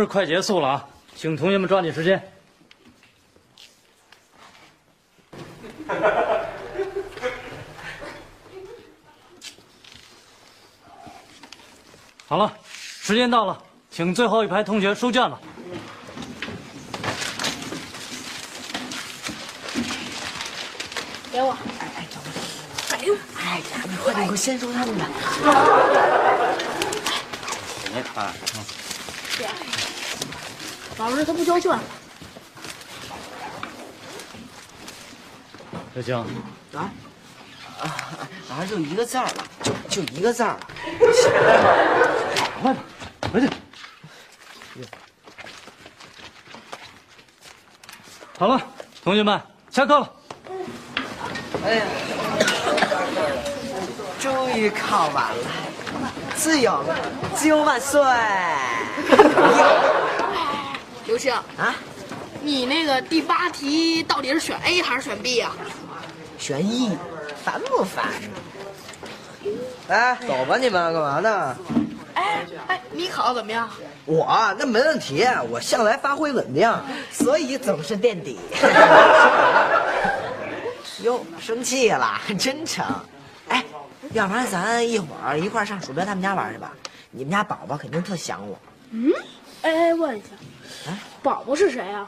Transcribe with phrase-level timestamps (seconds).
[0.00, 0.84] 试快结束了啊，
[1.14, 2.20] 请同学们抓紧时间。
[12.26, 13.56] 好了，时间到了，
[13.88, 15.36] 请最后一排同学收卷子。
[21.30, 22.26] 给我，哎哎，走吧。
[22.90, 25.04] 哎呦，哎呀，你快点，我先收他们的。
[27.94, 28.32] 你看，
[29.38, 29.46] 姐，
[30.96, 31.76] 老师他不交卷
[35.94, 36.16] 小青，
[36.74, 36.92] 啊
[37.80, 37.82] 啊
[38.50, 38.64] 啊！
[38.68, 40.58] 就一个字儿了，就就一个字儿了。
[42.62, 42.80] 快吧，
[43.32, 43.48] 回去。
[48.38, 48.60] 好了，
[49.02, 50.12] 同学们，下课了。
[51.64, 51.84] 哎呀，
[54.18, 55.36] 终于考完了，
[56.34, 56.82] 自由，
[57.36, 58.02] 自由万岁！
[61.14, 61.76] 刘星，啊，
[62.42, 65.52] 你那个第八题到底是选 A 还是选 B 呀、
[66.38, 66.98] 选 E，
[67.44, 68.06] 烦不烦？
[69.86, 71.56] 哎，走吧，你们干嘛呢？
[72.14, 73.70] 哎哎，你考的怎么样？
[74.06, 76.68] 我那没问题，我向来发挥稳定，
[77.12, 78.40] 所以总是垫底。
[81.04, 82.84] 哟，生气了，真成。
[83.46, 83.62] 哎，
[84.14, 86.72] 要不然咱一会儿一块儿上鼠标他们家玩去吧？
[87.12, 88.58] 你们家宝宝肯定特想我。
[88.90, 89.12] 嗯，
[89.62, 90.26] 哎哎，问一下，
[90.86, 92.06] 哎宝宝是谁呀、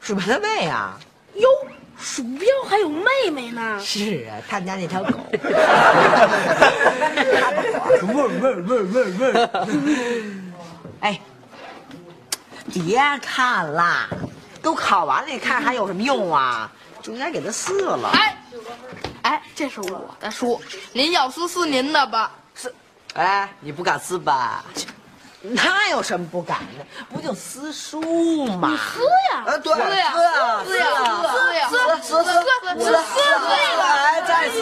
[0.00, 0.98] 鼠标他妹啊！
[1.34, 1.48] 哟，
[1.98, 3.78] 鼠标还有妹妹呢。
[3.84, 5.18] 是啊，他们家那条狗。
[11.00, 11.20] 哎，
[12.72, 14.08] 别看啦，
[14.62, 16.70] 都考完了，你看还有什么用啊？
[17.02, 18.08] 就应该给它撕了。
[18.14, 18.36] 哎，
[19.22, 20.58] 哎，这是我的书，
[20.92, 22.32] 您要撕撕您的吧。
[22.54, 22.74] 撕，
[23.14, 24.64] 哎，你不敢撕吧？
[25.46, 26.86] 那有什么不敢的？
[27.12, 28.00] 不就撕书
[28.56, 28.78] 吗？
[28.94, 29.00] 撕
[29.30, 30.88] 呀，啊，对，撕呀，撕呀，撕呀，
[31.30, 33.20] 撕呀，撕撕撕撕撕撕，
[33.82, 34.56] 哎，再撕，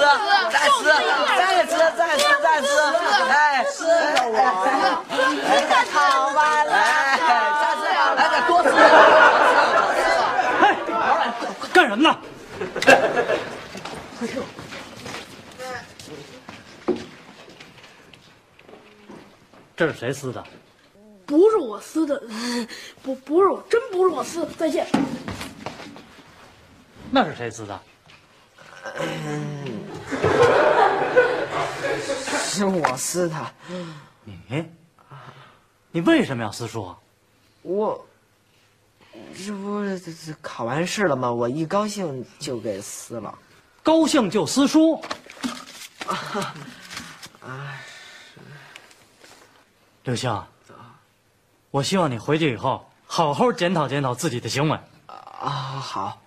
[0.50, 1.22] 再撕，再
[1.66, 2.66] 撕，再撕，再撕，
[3.30, 4.34] 哎，撕了我，
[5.46, 5.54] 哎，
[5.92, 5.94] 考
[6.34, 6.76] 完了，哎，
[7.62, 7.82] 再撕，
[8.16, 8.66] 来，再多撕，
[10.62, 10.64] 哎，
[11.72, 12.10] 干什么呢？
[19.76, 20.42] 这是谁撕的？
[21.32, 22.22] 不是我撕的，
[23.02, 24.46] 不不是我，真不是我撕的。
[24.58, 24.86] 再见。
[27.10, 27.80] 那是谁撕的？
[32.44, 33.54] 是我撕的，
[34.24, 34.70] 你？
[35.90, 36.98] 你为什么要撕书啊？
[37.62, 38.06] 我，
[39.34, 41.32] 这不是这这考完试了吗？
[41.32, 43.38] 我一高兴就给撕了。
[43.82, 45.02] 高兴就撕书？
[47.40, 47.74] 啊
[50.04, 50.30] 刘星，
[51.72, 56.20] 我希望你回去以后好好检讨检讨自己的行为，啊，好，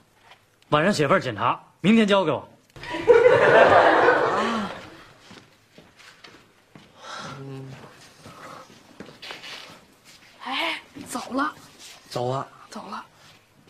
[0.70, 2.50] 晚上写份检查，明天交给我。
[10.44, 11.54] 哎，走了，
[12.10, 12.48] 走啊。
[12.72, 13.06] 走了。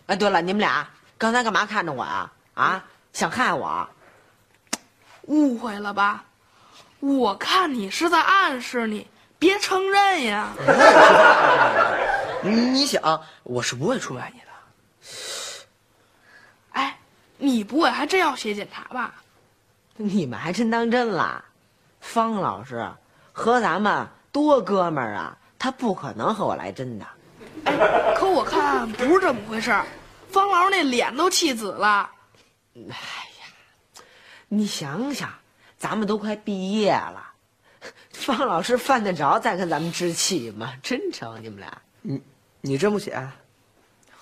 [0.05, 0.87] 哎，对了，你们俩
[1.17, 2.31] 刚才干嘛看着我啊？
[2.53, 3.85] 啊，想害我？
[5.23, 6.23] 误会了吧？
[7.01, 9.05] 我看你是在暗示你，
[9.40, 10.50] 别承认呀。
[12.41, 14.46] 你 你想，我是不会出卖你的。
[16.72, 16.97] 哎，
[17.37, 19.14] 你不会还真要写检查吧？
[19.97, 21.43] 你们还真当真了？
[22.02, 22.87] 方老师
[23.34, 27.05] 和咱们多哥们儿啊，他不可能和我来真的。
[27.64, 29.85] 哎可我看不是这么回事儿，
[30.29, 32.09] 方老师那脸都气紫了。
[32.76, 33.47] 哎呀
[34.47, 35.29] 你想想，
[35.78, 37.23] 咱们都快毕业了，
[38.14, 40.73] 方老师犯得着再跟咱们置气吗？
[40.82, 41.82] 真成你们俩？
[42.02, 42.22] 你
[42.61, 43.28] 你真不写？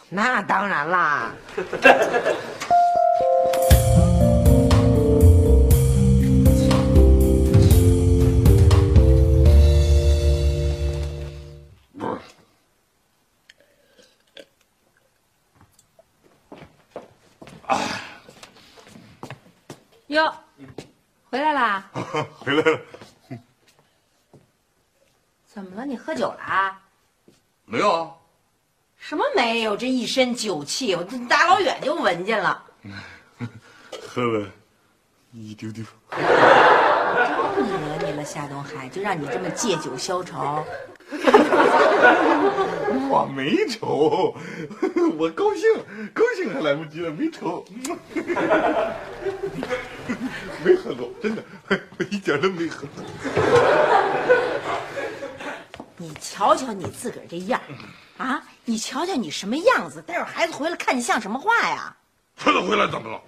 [0.09, 1.33] 那当然啦。
[20.07, 20.31] 哟，
[21.31, 21.89] 回来啦？
[22.37, 22.79] 回来了，
[25.53, 25.85] 怎么了？
[25.85, 26.81] 你喝酒了啊？
[27.65, 28.09] 没有啊？
[28.97, 29.77] 什么没有？
[29.77, 32.63] 这一身酒气，我大老远就闻见了。
[34.09, 34.47] 喝了
[35.31, 35.83] 一丢丢。
[36.11, 36.17] 惹
[38.03, 40.65] 你了，夏东海，就让你这么借酒消愁。
[43.09, 44.35] 我没愁，
[45.19, 45.71] 我高兴，
[46.13, 47.63] 高兴还来不及了，没愁。
[50.63, 52.87] 没喝过，真的，我一点都没喝。
[56.03, 57.61] 你瞧瞧你自个儿这样
[58.19, 58.43] 儿，啊！
[58.65, 60.01] 你瞧瞧你什么样子？
[60.01, 61.95] 待会儿孩子回来看你像什么话呀？
[62.35, 63.21] 孩子回来怎么了？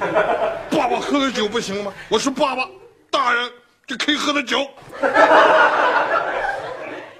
[0.70, 1.90] 爸爸喝的酒不行吗？
[2.10, 2.68] 我是爸爸，
[3.10, 3.50] 大人
[3.86, 4.68] 就可以喝的酒。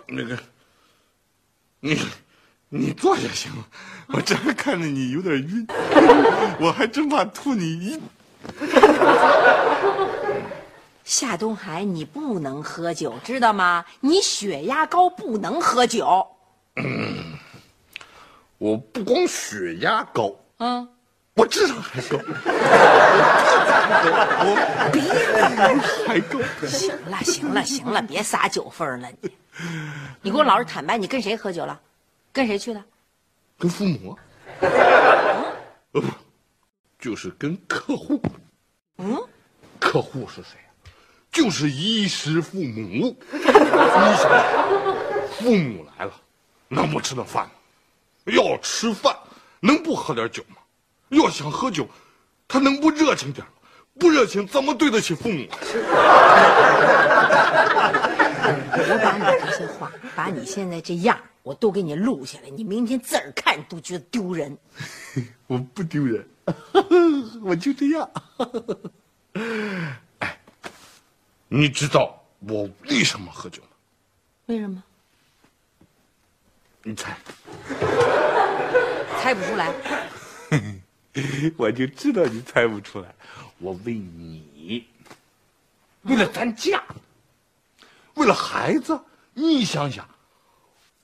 [0.06, 0.38] 那个，
[1.81, 1.99] 你
[2.69, 3.64] 你坐下行吗？
[4.08, 5.66] 我这还看着你有点晕，
[6.61, 7.99] 我还真怕吐你一。
[11.08, 13.87] 夏东海，你不能喝酒，知道吗？
[14.00, 16.28] 你血压高，不能喝酒。
[18.58, 20.87] 我不光血压高，嗯，
[21.32, 22.19] 我智商还高，
[24.44, 25.08] 我比你
[26.06, 26.38] 还高。
[26.69, 29.31] 行了，行了，行了，别撒酒疯了你。
[30.20, 31.81] 你给我老实坦白，你跟谁喝酒了？
[32.34, 32.84] 跟谁去的？
[33.58, 34.14] 跟父母、
[35.90, 36.04] 不，
[37.00, 38.20] 就是跟客户。
[38.99, 39.16] 嗯，
[39.81, 40.68] 客户是谁啊？
[41.30, 43.16] 就是衣食父母。
[43.32, 44.30] 你想想，
[45.38, 46.12] 父母来了，
[46.69, 47.50] 能不吃顿饭吗？
[48.26, 49.16] 要吃饭，
[49.60, 50.56] 能不喝点酒吗？
[51.10, 51.88] 要想喝酒，
[52.46, 53.52] 他能不热情点吗？
[53.98, 55.46] 不热情，怎么对得起父母？
[58.80, 62.50] 我把你这些话，把你现在这样，我都给你录下来。
[62.50, 64.56] 你明天自个儿看，你都觉得丢人。
[65.48, 66.28] 我不丢人，
[67.42, 68.08] 我就这样。
[71.50, 73.69] 哎，你知道我为什么喝酒吗？
[74.47, 74.83] 为什么？
[76.83, 77.17] 你猜？
[79.21, 79.73] 猜不出来。
[81.56, 83.15] 我就知道你猜不出来。
[83.59, 84.87] 我为你，
[86.03, 86.83] 为了咱家，
[88.15, 88.99] 为了孩子，
[89.35, 90.09] 你想想，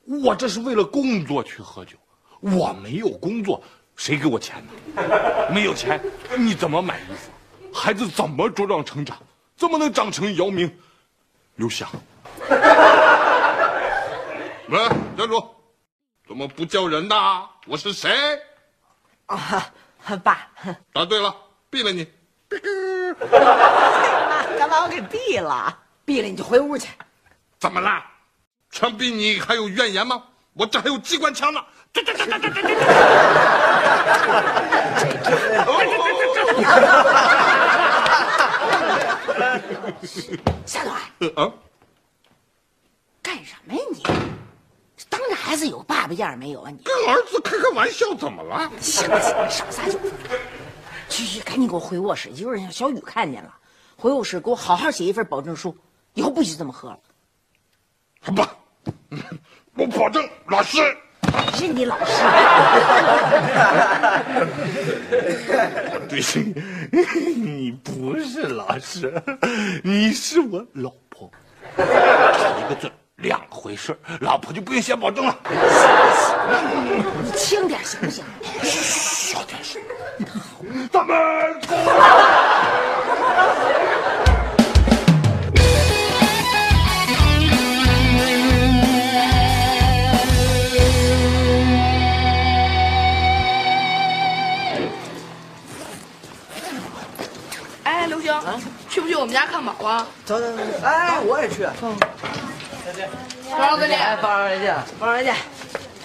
[0.05, 1.97] 我这是为了工作去喝酒，
[2.41, 3.63] 我没有工作，
[3.97, 5.51] 谁给我钱呢？
[5.53, 6.01] 没有钱，
[6.39, 7.31] 你怎么买衣服？
[7.73, 9.19] 孩子怎么茁壮成长？
[9.57, 10.75] 怎么能长成姚明、
[11.55, 11.89] 刘翔？
[14.69, 14.79] 喂，
[15.17, 15.45] 站住！
[16.27, 17.45] 怎么不叫人呐？
[17.67, 18.11] 我是谁？
[19.27, 19.71] 啊，
[20.23, 20.49] 爸，
[20.93, 21.35] 答对了，
[21.71, 22.07] 毙了你！
[23.31, 25.79] 妈，敢把我给毙了？
[26.05, 26.89] 毙了你就回屋去。
[27.61, 28.05] 怎么啦？
[28.71, 30.21] 枪毙你还有怨言吗？
[30.55, 31.61] 我这还有机关枪呢！
[40.67, 41.53] 夏东海，啊，
[43.23, 44.03] 干什么呀你？
[45.09, 46.79] 当着孩子有爸爸样没有啊你？
[46.85, 48.71] 跟儿子开开玩笑，怎么了？
[48.81, 50.41] 行了行了，少撒酒疯了。
[51.09, 53.55] 去去，赶紧给我回卧室，一会儿让小雨看见了。
[53.97, 55.77] 回卧室给我好好写一份保证书，
[56.15, 56.99] 以后不许这么喝了。
[58.21, 58.57] 好吧，
[59.75, 60.79] 我保证老实。
[61.55, 62.23] 是你老师，
[66.09, 66.21] 对，
[67.37, 69.23] 你不是老师，
[69.83, 71.31] 你是我老婆，
[71.77, 75.37] 差一个字，两回事老婆就不用写保证了。
[77.23, 78.25] 你轻点行不行？
[78.63, 79.81] 小点声。
[80.91, 81.15] 咱们。
[98.95, 100.07] 去不去我们家看宝啊？
[100.25, 101.67] 走走走，哎，我也去。
[102.87, 103.11] 再见。
[103.51, 104.17] 哎，放上再见，
[105.01, 105.37] 放上再见。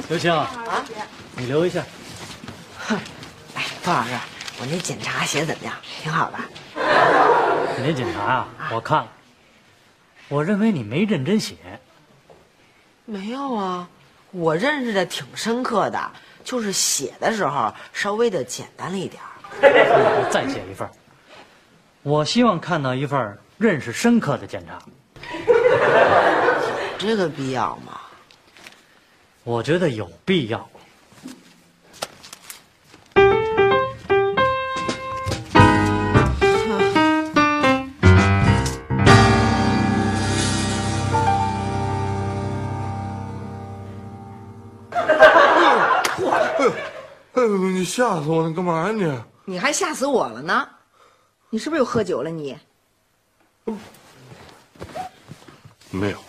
[0.08, 0.50] 刘青啊，
[1.36, 1.84] 你留一下。
[2.80, 3.00] 哼
[3.54, 4.10] 哎，方老师，
[4.60, 5.76] 我那检查写怎么样？
[6.02, 6.50] 挺好吧？
[7.78, 9.08] 你那检查啊，我看了，
[10.28, 11.56] 我认为你没认真写。
[13.06, 13.88] 没有啊，
[14.32, 16.12] 我认识的挺深刻的，
[16.44, 19.30] 就是写的时候稍微的简单了一点儿。
[20.26, 20.92] 你再写一份儿。
[22.04, 24.80] 我希望看到一份认识深刻的检查。
[26.98, 28.00] 这个必要吗？
[29.46, 30.70] 我觉得有必要。
[47.34, 48.52] 哎呦，你吓死我了！
[48.54, 49.20] 干嘛呀你？
[49.46, 50.68] 你还吓死我了呢！
[51.50, 52.58] 你是不是又喝酒了你？
[55.92, 56.20] 没有，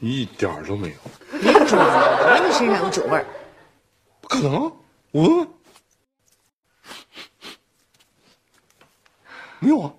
[0.00, 0.94] 一点儿都没有。
[1.40, 3.24] 别装了，我闻你身上有酒味儿。
[4.20, 4.72] 不可能，
[5.12, 5.48] 我闻闻，
[9.60, 9.92] 没有啊。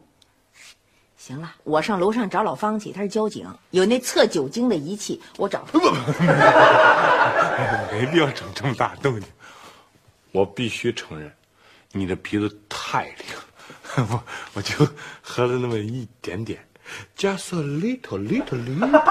[1.18, 5.80] 行了，我上楼上找老方去，他是交警，有那测酒精的仪器，我找他。
[7.92, 9.30] 没必要整这么大动静。
[10.32, 11.32] 我必须承认，
[11.92, 13.26] 你的鼻子太灵，
[14.10, 14.88] 我我就
[15.22, 16.60] 喝了那么一点点
[17.18, 19.02] ，just a little little little。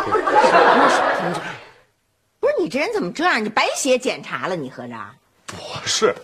[2.41, 3.45] 不是你这人怎么这样？
[3.45, 4.95] 你白写检查了，你合着？
[5.47, 6.15] 不是，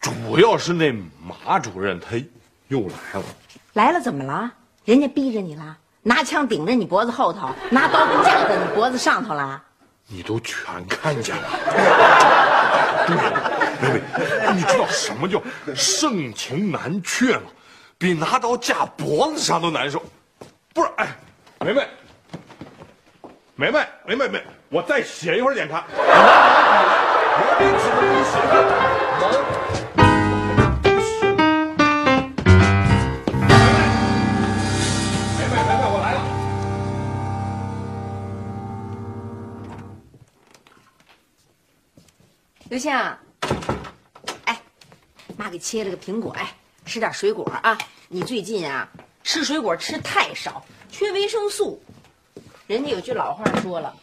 [0.00, 0.92] 主要是那
[1.22, 2.16] 马主任他
[2.68, 3.24] 又来了。
[3.74, 4.50] 来了怎么了？
[4.84, 5.76] 人家逼着你了？
[6.02, 9.62] 拿枪顶着你脖子后头，拿刀跟架在你脖子上头了？
[10.06, 11.42] 你都全看见了。
[13.06, 13.14] 对，
[13.82, 14.00] 妹妹，
[14.54, 15.42] 你知道什么叫
[15.74, 17.42] 盛情难却吗？
[18.00, 20.02] 比拿刀架脖子上都难受。
[20.72, 21.14] 不是，哎，
[21.60, 21.86] 梅梅，
[23.56, 25.84] 梅梅，梅梅梅，我再写一会儿检查。
[25.92, 28.00] 我给你写梅
[35.44, 36.18] 梅，梅梅，我来了。
[42.70, 42.90] 刘星，
[44.46, 44.58] 哎，
[45.36, 46.50] 妈给切了个苹果，哎，
[46.90, 47.78] 吃点水果啊。
[48.08, 48.88] 你最近啊，
[49.22, 51.80] 吃水果吃太少，缺维生素。
[52.66, 53.94] 人家有句老话说了，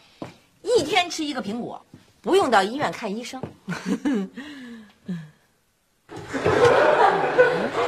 [0.62, 1.84] 一天吃一个苹果，
[2.22, 3.42] 不用到医院看医生。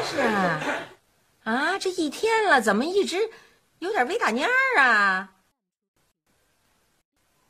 [0.04, 0.60] 是啊，
[1.44, 3.16] 啊，这一天了，怎么一直
[3.78, 5.30] 有点微打蔫儿啊？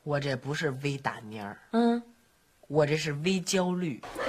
[0.04, 2.00] 我这不是微打蔫儿，嗯。
[2.68, 4.00] 我这是微焦虑。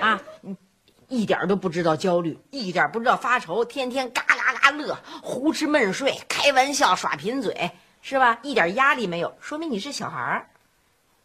[0.00, 0.27] 啊，你
[1.08, 7.70] 一点都不知道焦虑，一点不知道发愁，天天嘎嘎嘎乐，胡吃闷睡，开玩笑耍贫嘴，
[8.02, 8.38] 是吧？
[8.42, 10.48] 一点压力没有，说明你是小孩儿。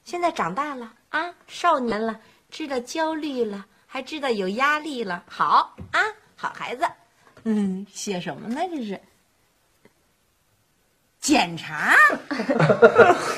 [0.04, 5.24] 现在长大了啊，少年了，知道焦虑了，还知道有压力了。
[5.28, 6.00] 好啊，
[6.36, 6.86] 好孩子。
[7.44, 8.62] 嗯，写什么呢？
[8.70, 9.00] 这是
[11.24, 11.96] 检查。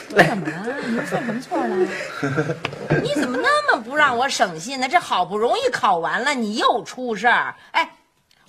[0.09, 0.75] 怎么了？
[0.87, 1.75] 你犯什么错了？
[3.03, 4.89] 你怎么那么不让我省心呢？
[4.89, 7.55] 这好不容易考完了，你又出事儿。
[7.71, 7.87] 哎，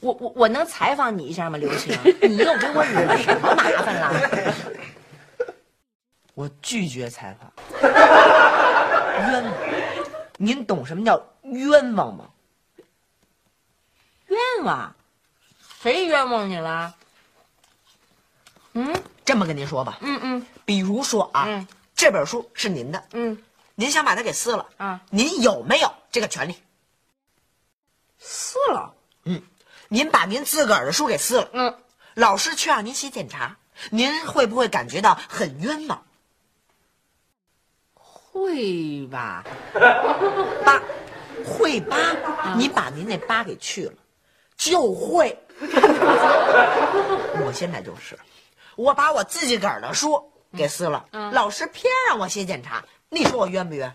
[0.01, 1.95] 我我我能采访你一下吗，刘青？
[2.23, 4.55] 你又给我惹了什么麻烦了？
[6.33, 7.53] 我拒绝采访。
[7.83, 9.53] 冤枉！
[10.39, 12.25] 您懂什么叫冤枉吗？
[14.29, 14.95] 冤枉？
[15.83, 16.95] 谁冤枉你了？
[18.79, 23.43] 嗯，这么跟您说吧，嗯嗯比如说啊，嗯这本书是您的，嗯，
[23.75, 25.01] 您想把它给撕了啊？
[25.09, 26.55] 您有没有这个权利？
[28.19, 28.93] 撕了。
[29.25, 29.41] 嗯，
[29.89, 31.75] 您把您自个儿的书给撕了，嗯，
[32.15, 33.57] 老师却让您写检查，
[33.91, 36.05] 您会不会感觉到很冤枉？
[37.95, 39.43] 会吧？
[40.67, 40.83] 八，
[41.47, 41.97] 会八，
[42.57, 43.95] 您把您那八给去了，
[44.59, 45.35] 就会。
[47.43, 48.19] 我现在就是，
[48.77, 53.95] 我把我自己个儿的书给撕了，老师偏让我写检查，你说我冤不冤？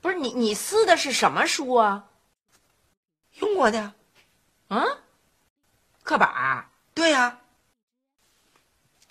[0.00, 2.04] 不是你，你撕的是什么书啊？
[3.34, 3.94] 用过的呀，
[4.68, 4.84] 啊？
[6.02, 6.66] 课本儿？
[6.94, 7.38] 对呀、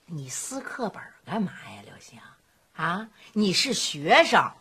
[0.05, 2.19] 你撕课本儿干嘛呀，刘星？
[2.73, 4.51] 啊，你是学生，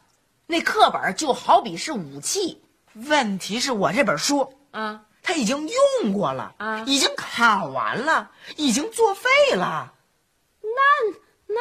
[0.46, 2.62] 那课本儿就好比是武器
[2.94, 5.04] 问题是我这本书啊。
[5.22, 5.68] 它已经
[6.02, 9.92] 用过了啊已经考完了，已经作废了。
[11.46, 11.60] 那那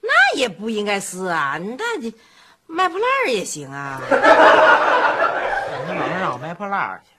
[0.00, 2.14] 那也不应该撕啊，那你
[2.66, 4.00] 卖破烂儿也行啊。
[5.86, 7.10] 你老是让我卖破烂儿去。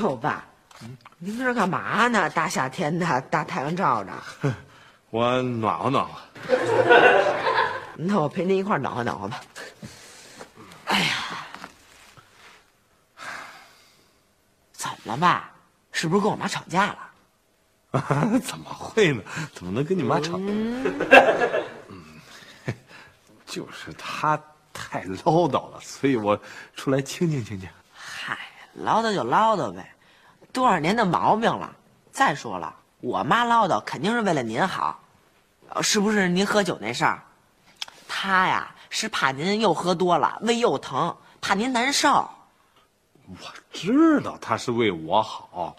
[0.00, 0.44] 哟，爸，
[1.18, 2.30] 您这是干嘛呢？
[2.30, 4.12] 大夏天的，大太阳照着。
[5.10, 6.12] 我暖和暖和。
[7.96, 9.40] 那我陪您一块暖和暖和吧。
[10.84, 11.14] 哎呀，
[14.72, 15.50] 怎么了，爸？
[15.90, 16.98] 是不是跟我妈吵架了？
[18.40, 19.22] 怎么会呢？
[19.52, 20.34] 怎么能跟你妈吵？
[20.36, 20.84] 嗯，
[23.46, 24.40] 就是她
[24.72, 26.38] 太唠叨了，所以我
[26.76, 27.68] 出来清静清静。
[27.92, 28.38] 嗨，
[28.74, 29.92] 唠叨就唠叨呗，
[30.52, 31.74] 多少年的毛病了。
[32.12, 35.00] 再说了，我妈唠叨肯定是为了您好，
[35.68, 36.28] 呃是不是？
[36.28, 37.22] 您喝酒那事儿，
[38.08, 42.28] 她呀是怕您又喝多了，胃又疼，怕您难受。
[43.28, 43.36] 我
[43.72, 45.76] 知道她是为我好，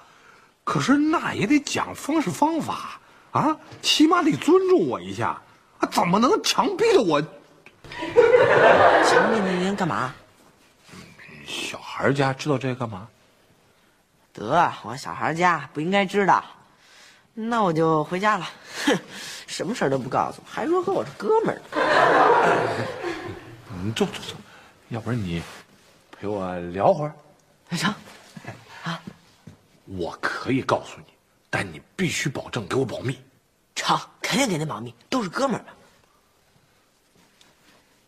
[0.64, 5.42] 可是那也得讲方式方法啊，起码得尊重我一下，
[5.80, 7.22] 啊，怎么能强逼着我？
[7.22, 7.30] 强
[9.34, 10.14] 逼着您干嘛？
[11.46, 13.10] 小孩家知道这干嘛？
[14.32, 16.42] 得，我小孩家不应该知道，
[17.34, 18.50] 那我就回家了。
[18.86, 18.98] 哼，
[19.48, 21.62] 什么事儿都不告诉我，还说和我是哥们儿。
[23.84, 24.36] 你坐坐坐，
[24.90, 25.42] 要不然你
[26.12, 27.14] 陪我聊会儿。
[27.72, 27.94] 行，
[29.86, 31.14] 我可以告诉你，
[31.50, 33.18] 但你必须保证给我保密。
[33.74, 35.70] 成，肯定给您保密，都是哥们儿嘛。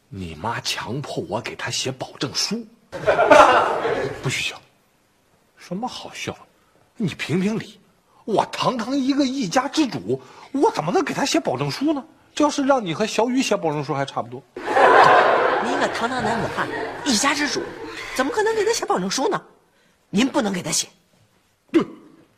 [0.10, 2.68] 你妈强迫我给她写保证书，
[4.22, 4.62] 不许笑。
[5.58, 6.38] 什么好笑？
[6.98, 7.80] 你评评理，
[8.26, 12.04] 我堂堂一个一家之主，我怎么能给他写保证书呢？
[12.34, 14.42] 这要是让你和小雨写保证书还差不多。
[15.64, 16.68] 您一个堂堂男子汉，
[17.04, 17.62] 一家之主，
[18.16, 19.42] 怎么可能给他写保证书呢？
[20.10, 20.88] 您不能给他写，
[21.72, 21.86] 对，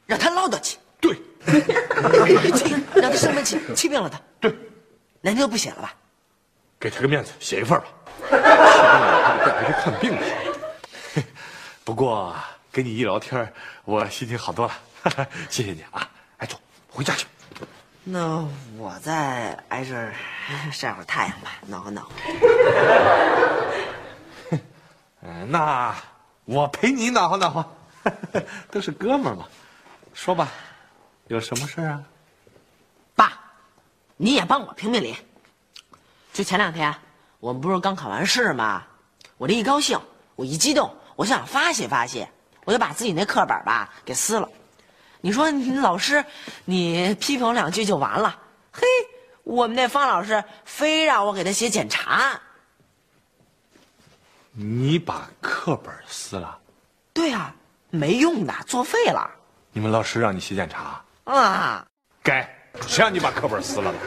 [0.06, 1.16] 让他唠叨去，对，
[2.54, 4.20] 气让他生闷气，气病了他。
[4.40, 4.56] 对，
[5.22, 5.94] 那您就不写了吧？
[6.80, 7.86] 给他个面子，写一份吧。
[8.30, 10.18] 气病了，他得带回去看病
[11.16, 11.24] 去。
[11.84, 12.36] 不过
[12.72, 13.52] 跟你一聊天，
[13.86, 14.74] 我心情好多了，
[15.50, 16.10] 谢谢你啊！
[16.38, 16.57] 哎，走，
[16.89, 17.27] 回家去。
[18.03, 18.45] 那
[18.77, 20.13] 我再挨这儿
[20.72, 22.12] 晒会儿太阳吧，暖和暖和。
[25.22, 25.95] 嗯， 那
[26.45, 27.65] 我陪你暖和暖和，
[28.72, 29.45] 都是哥们儿嘛。
[30.13, 30.50] 说吧，
[31.27, 32.03] 有什么事儿啊？
[33.15, 33.33] 爸，
[34.15, 35.15] 你也帮我评评理。
[36.31, 36.93] 就前两天，
[37.39, 38.83] 我们不是刚考完试吗？
[39.38, 40.00] 我这一高兴，
[40.36, 42.29] 我一激动，我想发泄发泄，
[42.65, 44.50] 我就把自己那课本吧给撕了。
[45.25, 46.25] 你说你老师，
[46.65, 48.38] 你批评两句就完了？
[48.74, 48.86] 嘿，
[49.44, 52.42] 我们那方老师非让我给他写检查。
[54.51, 56.60] 你把课本撕了？
[57.13, 57.56] 对啊、
[57.89, 59.32] 没用的，作废了
[59.72, 61.01] 你们老师让你写检查？
[61.24, 61.88] 啊！
[62.22, 62.42] 该，
[62.86, 64.00] 谁让你把课本撕了的？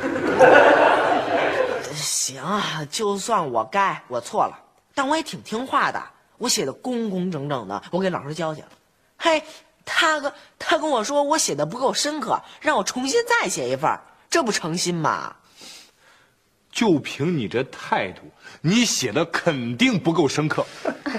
[1.97, 2.43] 行，
[2.91, 4.59] 就算我该，我错了，
[4.95, 5.99] 但我也挺听话的，
[6.37, 8.69] 我写的工工整整的，我给老师交去了。
[9.17, 9.43] 嘿，
[9.87, 15.35] 他跟他跟我说我写的不够深刻，让我重新再写一份儿，这不诚心吗？
[16.71, 18.21] 就凭你这态度，
[18.61, 20.67] 你写的肯定不够深刻。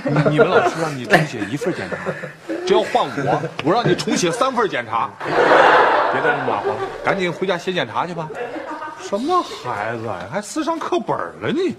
[0.05, 1.97] 你你们老师让你重写一份检查，
[2.67, 5.09] 只要换我，我让你重写三份检查。
[6.13, 8.29] 别在这马虎了，赶紧回家写检查去吧。
[9.01, 11.75] 什么孩子呀，还撕上课本了你，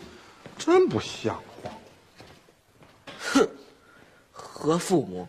[0.59, 1.71] 真不像话。
[3.33, 3.49] 哼
[4.33, 5.29] 和父母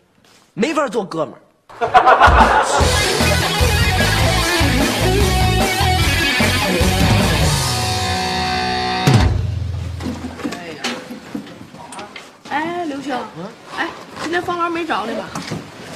[0.54, 1.40] 没法做哥们儿。
[12.50, 13.16] 哎，刘星，
[13.78, 13.88] 哎，
[14.22, 15.24] 今天方老师没找你吧？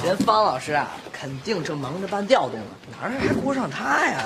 [0.03, 2.65] 人方老师啊，肯定正忙着办调动呢，
[2.99, 4.17] 哪儿还顾上他呀？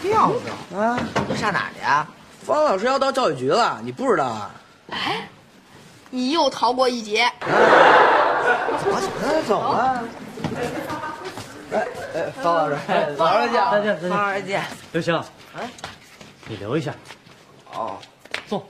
[0.00, 0.32] 调
[0.70, 0.98] 动啊？
[1.28, 2.08] 你上哪儿去啊？
[2.42, 4.50] 方老师要到教育局了，你不知道啊？
[4.90, 5.28] 哎，
[6.08, 7.30] 你又逃过一劫。
[8.82, 9.00] 走啊
[9.46, 10.02] 走啊！
[11.72, 12.76] 哎哎，方老师，
[13.16, 13.60] 方老师见。
[13.70, 14.10] 再见，再见。
[14.10, 14.64] 方二见。
[14.92, 15.70] 刘星，哎，
[16.46, 16.94] 你留一下，
[17.72, 17.98] 哦，
[18.46, 18.66] 坐。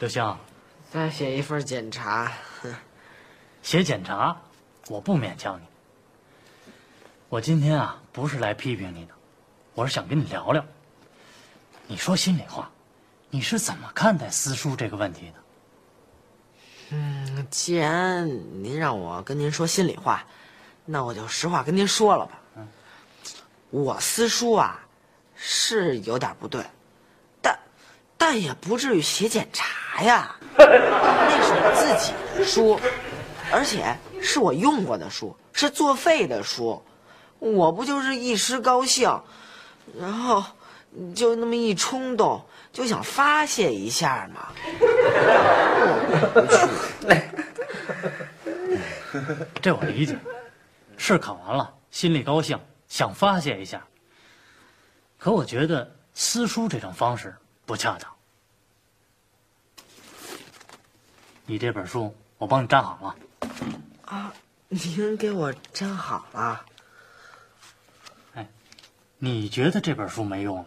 [0.00, 0.36] 刘星，
[0.90, 2.32] 再写一份检查。
[3.62, 4.36] 写检查，
[4.88, 5.64] 我不勉强你。
[7.28, 9.12] 我今天啊，不是来批评你的，
[9.74, 10.64] 我是想跟你聊聊。
[11.86, 12.70] 你说心里话，
[13.28, 15.34] 你是怎么看待私塾这个问题的？
[16.90, 18.26] 嗯既然
[18.62, 20.24] 您让我跟您说心里话，
[20.84, 22.32] 那我就实话跟您说了吧。
[22.56, 22.68] 嗯
[23.70, 24.80] 我私书啊，
[25.34, 26.64] 是有点不对，
[27.42, 27.58] 但
[28.16, 30.34] 但也不至于写检查呀。
[30.56, 30.64] 那
[31.42, 32.80] 是我自己的书，
[33.52, 36.82] 而且是我用过的书，是作废的书。
[37.38, 39.20] 我不就是一时高兴，
[39.98, 40.42] 然后
[41.14, 44.52] 就那么一冲动，就想发泄一下嘛。
[49.62, 50.18] 这我理解，
[50.96, 53.82] 事考完了，心里高兴，想发泄一下。
[55.18, 58.10] 可我觉得撕书这种方式不恰当。
[61.46, 63.16] 你这本书我帮你粘好了，
[64.04, 64.32] 啊，
[64.68, 66.64] 您给我粘好了。
[68.34, 68.46] 哎
[69.16, 70.66] 你觉得这本书没用了，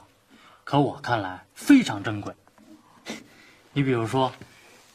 [0.63, 2.33] 可我看来非常珍贵。
[3.73, 4.31] 你比如说，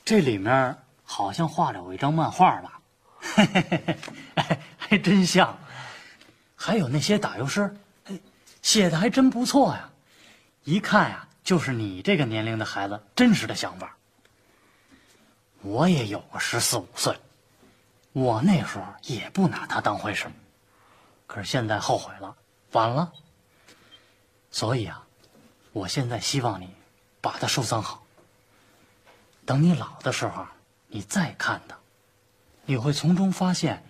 [0.05, 2.81] 这里面好像画着有一张漫画吧？
[3.21, 3.97] 嘿嘿嘿
[4.37, 5.59] 嘿，还真像。
[6.55, 7.77] 还有那些打油诗，
[8.63, 9.91] 写的还真不错呀。
[10.65, 13.97] 一看呀、就是你这个年龄的孩子真实的想法。
[15.63, 17.17] 我也有个十四五岁，
[18.13, 20.27] 我那时候也不拿他当回事
[21.27, 22.35] 可是现在后悔了，
[22.73, 23.13] 晚了。
[24.51, 25.06] 所以啊，
[25.77, 26.71] 我现在希望你
[27.21, 28.03] 把它收藏好。
[29.45, 30.47] 等你老的时候
[30.89, 31.77] 你再看它
[32.65, 33.85] 你会从中发现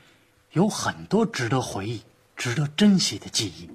[0.50, 2.02] 有很多值得回忆
[2.36, 3.70] 值得珍惜的记忆。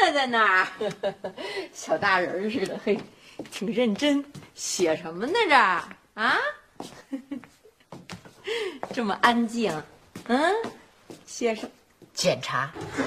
[0.00, 0.68] 那在那儿，
[1.72, 2.98] 小大人似的，嘿，
[3.50, 4.24] 挺认真。
[4.54, 5.32] 写什么呢？
[5.48, 5.54] 这
[6.20, 6.36] 啊，
[8.92, 9.82] 这么安静，
[10.26, 10.54] 嗯，
[11.26, 11.68] 写上
[12.14, 12.70] 检查。
[12.96, 13.04] 怎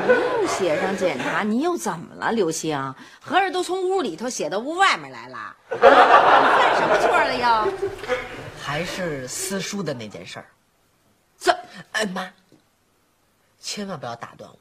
[0.00, 1.42] 么又写上检查？
[1.42, 2.94] 你又怎么了，刘星？
[3.20, 5.56] 合着都从屋里头写到屋外面来了？
[5.70, 5.80] 犯
[6.76, 7.72] 什么错了又？
[8.60, 10.46] 还是私书的那件事儿。
[11.36, 11.54] 怎，
[11.92, 12.30] 哎妈！
[13.60, 14.58] 千万不要打断我。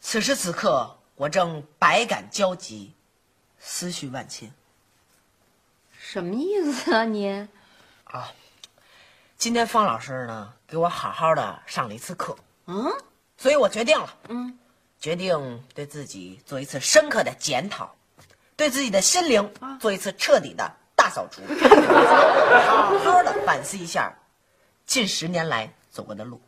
[0.00, 2.94] 此时此刻我正百感交集
[3.58, 4.52] 思绪万千。
[5.98, 7.48] 什么意思啊你？
[8.04, 8.32] 啊
[9.36, 12.36] 今天方老师呢给我好好的上了一次课。
[12.66, 12.90] 嗯？
[13.36, 14.58] 所以我决定了嗯。
[15.00, 17.94] 决定对自己做一次深刻的检讨
[18.56, 21.40] 对自己的心灵做一次彻底的大扫除。
[22.66, 24.12] 好好的反思一下
[24.86, 26.40] 近十年来走过的路。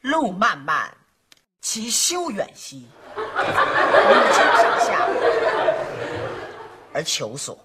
[0.00, 0.94] 路漫漫
[1.60, 3.20] 其修远兮吾
[4.32, 5.08] 将上下
[6.92, 7.58] 而求索。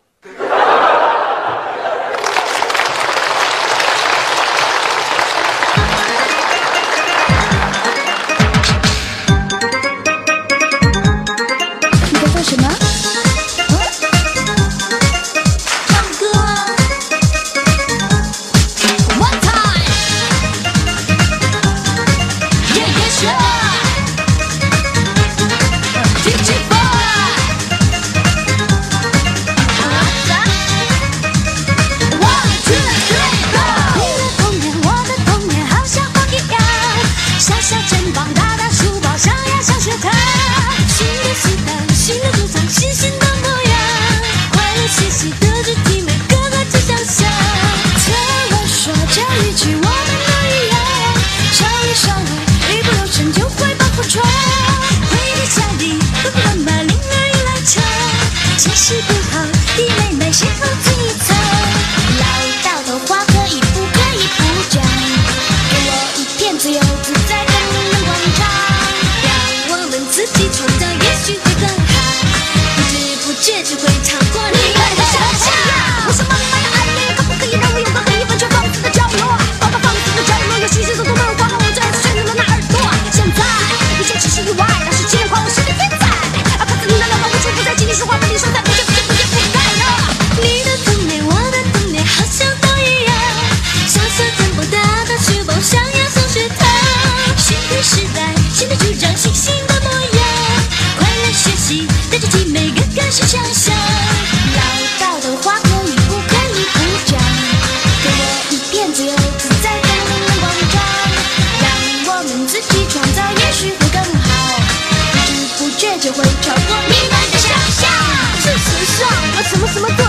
[119.81, 120.02] Maximum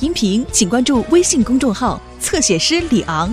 [0.00, 3.32] 音频请关注微信公众号侧写师李昂。